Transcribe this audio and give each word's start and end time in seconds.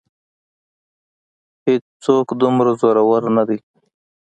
هېڅ 1.65 1.83
څوک 2.05 2.27
دومره 2.41 2.71
زورور 2.81 3.23
نه 3.35 3.43
دی. 3.49 3.57